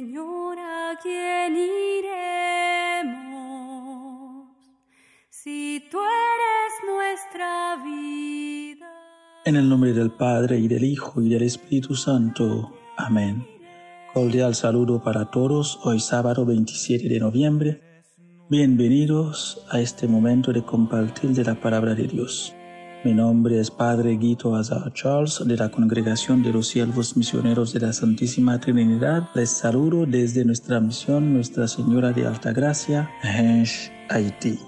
Señor, 0.00 0.56
¿a 0.58 0.96
iremos? 1.46 2.08
Si 5.28 5.84
tú 5.90 5.98
eres 5.98 6.72
nuestra 6.88 7.76
vida. 7.84 8.88
En 9.44 9.56
el 9.56 9.68
nombre 9.68 9.92
del 9.92 10.10
Padre 10.10 10.58
y 10.58 10.68
del 10.68 10.84
Hijo 10.84 11.20
y 11.20 11.28
del 11.28 11.42
Espíritu 11.42 11.94
Santo. 11.96 12.72
Amén. 12.96 13.46
Cordial 14.14 14.54
saludo 14.54 15.02
para 15.02 15.30
todos 15.30 15.78
hoy 15.84 16.00
sábado 16.00 16.46
27 16.46 17.06
de 17.06 17.20
noviembre. 17.20 17.82
Bienvenidos 18.48 19.66
a 19.68 19.82
este 19.82 20.08
momento 20.08 20.54
de 20.54 20.62
compartir 20.64 21.32
de 21.32 21.44
la 21.44 21.56
palabra 21.56 21.94
de 21.94 22.04
Dios. 22.04 22.54
Mi 23.02 23.14
nombre 23.14 23.58
es 23.58 23.70
Padre 23.70 24.18
Guido 24.18 24.54
Azar 24.56 24.92
Charles 24.92 25.42
de 25.46 25.56
la 25.56 25.70
Congregación 25.70 26.42
de 26.42 26.52
los 26.52 26.68
Siervos 26.68 27.16
Misioneros 27.16 27.72
de 27.72 27.80
la 27.80 27.94
Santísima 27.94 28.60
Trinidad. 28.60 29.30
Les 29.34 29.48
saludo 29.48 30.04
desde 30.04 30.44
nuestra 30.44 30.80
misión 30.80 31.32
Nuestra 31.32 31.66
Señora 31.66 32.12
de 32.12 32.26
Altagracia, 32.26 33.10
Hensh, 33.22 33.90
Haití. 34.10 34.58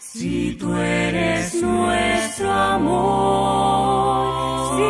Si 0.00 0.56
tú 0.58 0.74
eres 0.74 1.62
nuestro 1.62 2.50
amor, 2.50 3.92
si 4.74 4.82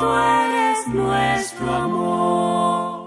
tú 0.00 0.06
eres 0.12 0.88
nuestro 0.92 1.72
amor. 1.72 3.04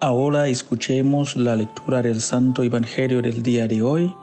Ahora 0.00 0.46
escuchemos 0.46 1.34
la 1.34 1.56
lectura 1.56 2.00
del 2.00 2.20
Santo 2.20 2.62
Evangelio 2.62 3.20
del 3.20 3.42
día 3.42 3.66
de 3.66 3.82
hoy 3.82 4.14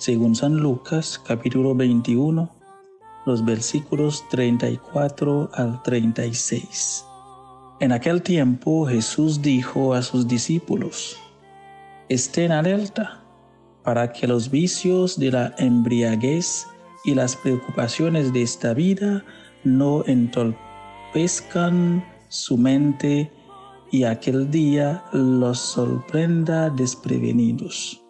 según 0.00 0.34
San 0.34 0.56
Lucas 0.56 1.20
capítulo 1.22 1.74
21, 1.74 2.50
los 3.26 3.44
versículos 3.44 4.26
34 4.30 5.50
al 5.52 5.82
36. 5.82 7.04
En 7.80 7.92
aquel 7.92 8.22
tiempo 8.22 8.86
Jesús 8.86 9.42
dijo 9.42 9.92
a 9.92 10.00
sus 10.00 10.26
discípulos, 10.26 11.18
estén 12.08 12.50
alerta 12.50 13.22
para 13.84 14.10
que 14.10 14.26
los 14.26 14.50
vicios 14.50 15.18
de 15.18 15.32
la 15.32 15.54
embriaguez 15.58 16.66
y 17.04 17.14
las 17.14 17.36
preocupaciones 17.36 18.32
de 18.32 18.40
esta 18.40 18.72
vida 18.72 19.22
no 19.64 20.02
entorpezcan 20.06 22.02
su 22.28 22.56
mente 22.56 23.30
y 23.92 24.04
aquel 24.04 24.50
día 24.50 25.04
los 25.12 25.58
sorprenda 25.58 26.70
desprevenidos 26.70 28.02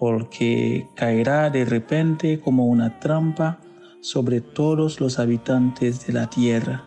porque 0.00 0.88
caerá 0.94 1.50
de 1.50 1.66
repente 1.66 2.40
como 2.40 2.64
una 2.64 2.98
trampa 3.00 3.60
sobre 4.00 4.40
todos 4.40 4.98
los 4.98 5.18
habitantes 5.18 6.06
de 6.06 6.14
la 6.14 6.30
tierra. 6.30 6.86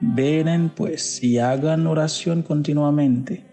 Venen 0.00 0.70
pues 0.70 1.24
y 1.24 1.40
hagan 1.40 1.88
oración 1.88 2.42
continuamente 2.42 3.44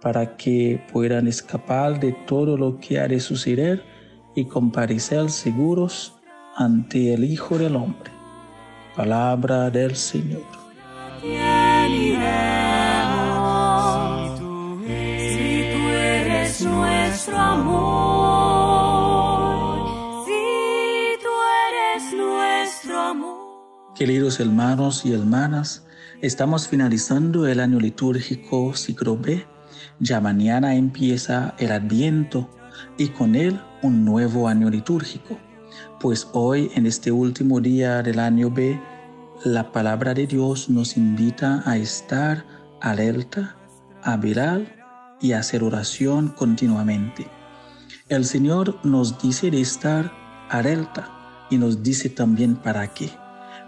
para 0.00 0.36
que 0.36 0.84
puedan 0.92 1.28
escapar 1.28 2.00
de 2.00 2.12
todo 2.26 2.56
lo 2.56 2.80
que 2.80 2.98
ha 2.98 3.06
de 3.06 3.20
suceder 3.20 3.84
y 4.34 4.46
comparecer 4.46 5.30
seguros 5.30 6.20
ante 6.56 7.14
el 7.14 7.22
Hijo 7.22 7.56
del 7.56 7.76
Hombre. 7.76 8.10
Palabra 8.96 9.70
del 9.70 9.94
Señor 9.94 10.61
Queridos 24.02 24.40
hermanos 24.40 25.06
y 25.06 25.12
hermanas, 25.12 25.84
estamos 26.22 26.66
finalizando 26.66 27.46
el 27.46 27.60
año 27.60 27.78
litúrgico 27.78 28.74
ciclo 28.74 29.16
B. 29.16 29.46
Ya 30.00 30.20
mañana 30.20 30.74
empieza 30.74 31.54
el 31.60 31.70
Adviento 31.70 32.50
y 32.98 33.10
con 33.10 33.36
él 33.36 33.60
un 33.80 34.04
nuevo 34.04 34.48
año 34.48 34.70
litúrgico. 34.70 35.38
Pues 36.00 36.26
hoy, 36.32 36.68
en 36.74 36.86
este 36.86 37.12
último 37.12 37.60
día 37.60 38.02
del 38.02 38.18
año 38.18 38.50
B, 38.50 38.76
la 39.44 39.70
palabra 39.70 40.14
de 40.14 40.26
Dios 40.26 40.68
nos 40.68 40.96
invita 40.96 41.62
a 41.64 41.76
estar 41.76 42.44
alerta, 42.80 43.54
a 44.02 44.16
velar 44.16 45.16
y 45.20 45.30
hacer 45.30 45.62
oración 45.62 46.30
continuamente. 46.30 47.28
El 48.08 48.24
Señor 48.24 48.80
nos 48.82 49.22
dice 49.22 49.52
de 49.52 49.60
estar 49.60 50.12
alerta 50.50 51.46
y 51.50 51.56
nos 51.56 51.84
dice 51.84 52.08
también 52.08 52.56
para 52.56 52.92
qué. 52.92 53.21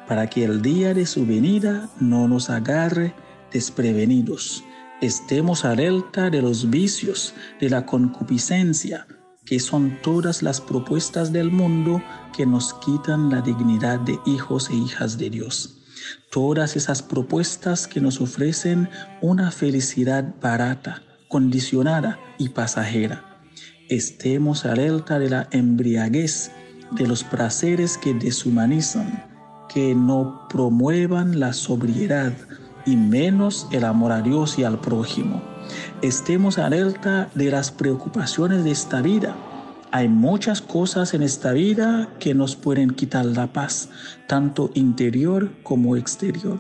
Para 0.09 0.29
que 0.29 0.45
el 0.45 0.61
día 0.61 0.93
de 0.95 1.07
su 1.07 1.25
venida 1.27 1.89
no 1.99 2.29
nos 2.29 2.51
agarre 2.51 3.15
desprevenidos. 3.53 4.65
Estemos 5.01 5.65
alerta 5.65 6.31
de 6.31 6.43
los 6.43 6.71
vicios, 6.71 7.35
de 7.61 7.71
la 7.71 7.87
concupiscencia, 7.87 9.07
que 9.45 9.61
son 9.61 9.99
todas 10.03 10.43
las 10.43 10.61
propuestas 10.61 11.33
del 11.33 11.51
mundo 11.51 12.03
que 12.37 12.47
nos 12.47 12.75
quitan 12.75 13.31
la 13.31 13.41
dignidad 13.41 14.01
de 14.01 14.19
hijos 14.27 14.71
e 14.71 14.75
hijas 14.75 15.19
de 15.19 15.31
Dios. 15.31 15.79
Todas 16.31 16.77
esas 16.77 17.03
propuestas 17.03 17.87
que 17.87 18.01
nos 18.01 18.21
ofrecen 18.21 18.89
una 19.21 19.51
felicidad 19.51 20.35
barata, 20.41 21.03
condicionada 21.29 22.19
y 22.39 22.51
pasajera. 22.51 23.43
Estemos 23.89 24.65
alerta 24.65 25.19
de 25.19 25.31
la 25.31 25.49
embriaguez, 25.51 26.51
de 26.93 27.07
los 27.07 27.25
placeres 27.25 27.99
que 27.99 28.15
deshumanizan, 28.15 29.34
que 29.69 29.95
no 29.95 30.47
promuevan 30.49 31.41
la 31.41 31.53
sobriedad 31.53 32.33
y 32.87 32.97
menos 32.97 33.67
el 33.73 33.85
amor 33.85 34.13
a 34.13 34.23
Dios 34.23 34.59
y 34.59 34.65
al 34.65 34.81
prójimo. 34.81 35.43
Estemos 36.03 36.59
alerta 36.59 37.29
de 37.35 37.51
las 37.51 37.71
preocupaciones 37.71 38.65
de 38.65 38.71
esta 38.71 39.01
vida. 39.01 39.35
Hay 39.91 40.09
muchas 40.09 40.61
cosas 40.61 41.15
en 41.15 41.23
esta 41.23 41.53
vida 41.53 42.09
que 42.19 42.35
nos 42.35 42.57
pueden 42.57 42.91
quitar 42.91 43.25
la 43.25 43.53
paz, 43.53 43.89
tanto 44.27 44.71
interior 44.75 45.51
como 45.63 45.97
exterior 45.97 46.59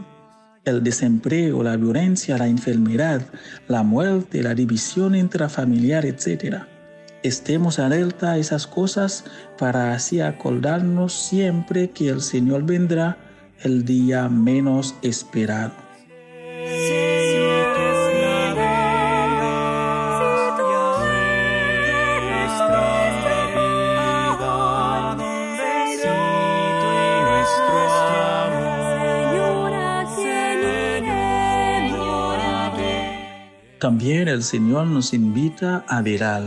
el 0.64 0.82
desempleo, 0.82 1.62
la 1.62 1.76
violencia, 1.76 2.38
la 2.38 2.48
enfermedad, 2.48 3.22
la 3.68 3.82
muerte, 3.82 4.42
la 4.42 4.54
división 4.54 5.14
intrafamiliar, 5.14 6.06
etc. 6.06 6.64
Estemos 7.24 7.78
alerta 7.78 8.32
a 8.32 8.36
esas 8.36 8.66
cosas 8.66 9.24
para 9.56 9.94
así 9.94 10.20
acordarnos 10.20 11.14
siempre 11.14 11.88
que 11.88 12.10
el 12.10 12.20
Señor 12.20 12.64
vendrá 12.64 13.16
el 13.62 13.86
día 13.86 14.28
menos 14.28 14.94
esperado. 15.00 15.72
También 33.78 34.28
el 34.28 34.42
Señor 34.42 34.88
nos 34.88 35.14
invita 35.14 35.86
a 35.88 36.02
verar, 36.02 36.42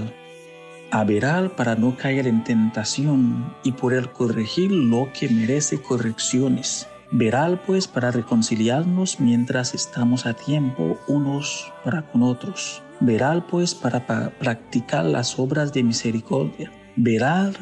a 0.91 1.03
verar 1.03 1.55
para 1.55 1.75
no 1.75 1.97
caer 1.97 2.27
en 2.27 2.43
tentación 2.43 3.53
y 3.63 3.73
poder 3.73 4.11
corregir 4.11 4.71
lo 4.71 5.09
que 5.13 5.29
merece 5.29 5.81
correcciones. 5.81 6.87
Verar 7.11 7.61
pues 7.65 7.87
para 7.87 8.11
reconciliarnos 8.11 9.19
mientras 9.19 9.73
estamos 9.73 10.25
a 10.25 10.33
tiempo 10.33 10.99
unos 11.07 11.71
para 11.83 12.01
con 12.03 12.23
otros. 12.23 12.83
Verar 12.99 13.47
pues 13.47 13.75
para, 13.75 14.05
practicar 14.05 15.05
las 15.05 15.39
obras 15.39 15.71
de 15.71 15.83
misericordia. 15.83 16.71
Verar 16.95 17.53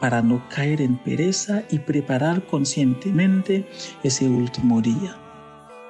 para 0.00 0.22
no 0.22 0.42
caer 0.48 0.80
en 0.80 0.96
pereza 0.98 1.62
y 1.70 1.78
preparar 1.78 2.46
conscientemente 2.46 3.68
ese 4.02 4.28
último 4.28 4.80
día. 4.80 5.16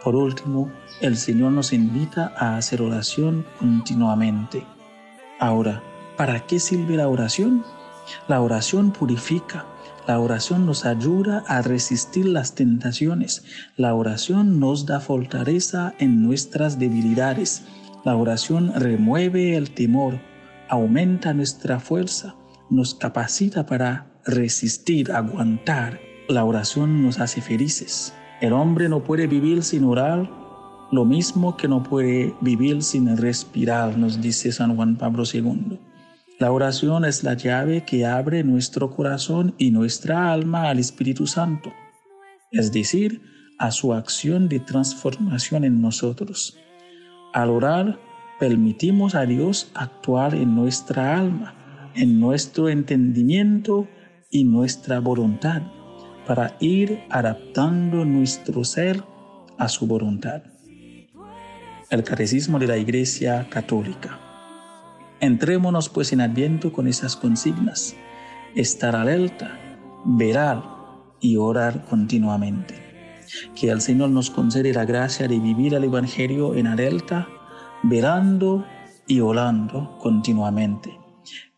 Por 0.02 0.16
último, 0.16 0.70
el 1.00 1.16
Señor 1.16 1.52
nos 1.52 1.72
invita 1.72 2.32
a 2.36 2.56
hacer 2.56 2.80
oración 2.80 3.44
continuamente. 3.58 4.64
Ahora, 5.38 5.82
¿para 6.20 6.44
qué 6.44 6.60
sirve 6.60 6.98
la 6.98 7.08
oración? 7.08 7.64
La 8.28 8.42
oración 8.42 8.92
purifica, 8.92 9.64
la 10.06 10.20
oración 10.20 10.66
nos 10.66 10.84
ayuda 10.84 11.44
a 11.46 11.62
resistir 11.62 12.26
las 12.26 12.54
tentaciones, 12.54 13.42
la 13.78 13.94
oración 13.94 14.60
nos 14.60 14.84
da 14.84 15.00
fortaleza 15.00 15.94
en 15.98 16.22
nuestras 16.22 16.78
debilidades, 16.78 17.62
la 18.04 18.16
oración 18.16 18.70
remueve 18.76 19.56
el 19.56 19.70
temor, 19.70 20.20
aumenta 20.68 21.32
nuestra 21.32 21.80
fuerza, 21.80 22.34
nos 22.68 22.94
capacita 22.94 23.64
para 23.64 24.12
resistir, 24.26 25.12
aguantar. 25.12 26.00
La 26.28 26.44
oración 26.44 27.02
nos 27.02 27.18
hace 27.18 27.40
felices. 27.40 28.12
El 28.42 28.52
hombre 28.52 28.90
no 28.90 29.04
puede 29.04 29.26
vivir 29.26 29.62
sin 29.62 29.84
orar, 29.84 30.30
lo 30.92 31.06
mismo 31.06 31.56
que 31.56 31.66
no 31.66 31.82
puede 31.82 32.34
vivir 32.42 32.82
sin 32.82 33.16
respirar, 33.16 33.96
nos 33.96 34.20
dice 34.20 34.52
San 34.52 34.76
Juan 34.76 34.96
Pablo 34.96 35.22
II. 35.24 35.80
La 36.40 36.52
oración 36.52 37.04
es 37.04 37.22
la 37.22 37.34
llave 37.34 37.84
que 37.84 38.06
abre 38.06 38.42
nuestro 38.44 38.96
corazón 38.96 39.54
y 39.58 39.72
nuestra 39.72 40.32
alma 40.32 40.70
al 40.70 40.78
Espíritu 40.78 41.26
Santo, 41.26 41.70
es 42.50 42.72
decir, 42.72 43.20
a 43.58 43.70
su 43.70 43.92
acción 43.92 44.48
de 44.48 44.58
transformación 44.58 45.64
en 45.64 45.82
nosotros. 45.82 46.56
Al 47.34 47.50
orar, 47.50 48.00
permitimos 48.38 49.14
a 49.14 49.26
Dios 49.26 49.70
actuar 49.74 50.34
en 50.34 50.54
nuestra 50.54 51.18
alma, 51.18 51.90
en 51.94 52.18
nuestro 52.18 52.70
entendimiento 52.70 53.86
y 54.30 54.44
nuestra 54.44 54.98
voluntad, 54.98 55.60
para 56.26 56.56
ir 56.58 57.00
adaptando 57.10 58.06
nuestro 58.06 58.64
ser 58.64 59.04
a 59.58 59.68
su 59.68 59.86
voluntad. 59.86 60.40
El 61.90 62.02
Catecismo 62.02 62.58
de 62.58 62.66
la 62.66 62.78
Iglesia 62.78 63.46
Católica. 63.50 64.29
Entrémonos 65.20 65.90
pues 65.90 66.12
en 66.12 66.22
Adviento 66.22 66.72
con 66.72 66.86
esas 66.88 67.14
consignas. 67.14 67.94
Estar 68.54 68.96
alerta, 68.96 69.58
velar 70.04 70.64
y 71.20 71.36
orar 71.36 71.84
continuamente. 71.84 72.74
Que 73.54 73.70
el 73.70 73.82
Señor 73.82 74.08
nos 74.10 74.30
concede 74.30 74.72
la 74.72 74.86
gracia 74.86 75.28
de 75.28 75.38
vivir 75.38 75.74
el 75.74 75.84
Evangelio 75.84 76.54
en 76.54 76.66
alerta, 76.66 77.28
velando 77.82 78.64
y 79.06 79.20
orando 79.20 79.98
continuamente. 79.98 80.98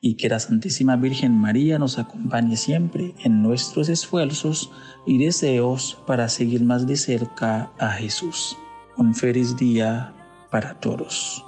Y 0.00 0.14
que 0.14 0.28
la 0.28 0.40
Santísima 0.40 0.96
Virgen 0.96 1.38
María 1.38 1.78
nos 1.78 2.00
acompañe 2.00 2.56
siempre 2.56 3.14
en 3.22 3.42
nuestros 3.42 3.88
esfuerzos 3.88 4.72
y 5.06 5.18
deseos 5.18 6.02
para 6.04 6.28
seguir 6.28 6.64
más 6.64 6.88
de 6.88 6.96
cerca 6.96 7.70
a 7.78 7.90
Jesús. 7.92 8.58
Un 8.96 9.14
feliz 9.14 9.56
día 9.56 10.12
para 10.50 10.80
todos. 10.80 11.44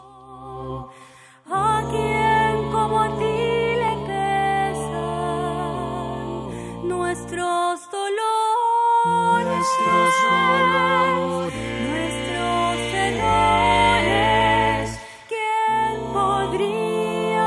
nuestros 7.14 7.88
dolores, 7.92 9.46
nuestros 9.46 10.14
dolores, 10.24 11.54
nuestros 11.88 12.76
errores. 13.06 14.82
¿Quién 15.28 15.94
podría 16.12 17.46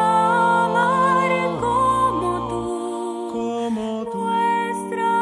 amar 0.67 1.31
como 1.59 2.29
tú? 2.47 2.63
Como 3.33 3.87
tú. 4.05 4.19
Nuestra 4.23 5.13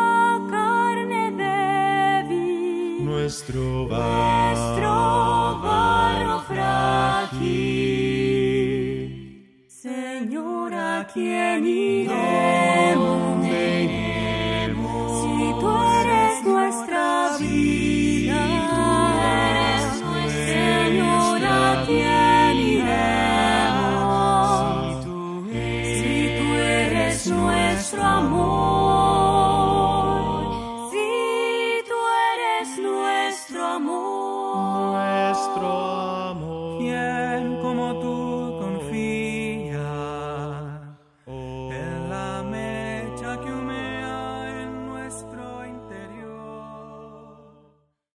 carne 0.51 1.23
débil, 1.31 3.03
nuestro 3.03 3.63
barro, 3.87 4.51
nuestro 4.51 4.93
barro 5.63 6.37
frágil. 6.41 7.49
Señor, 9.69 10.71
¿a 10.75 11.07
quién 11.11 11.65
iré? 11.65 12.84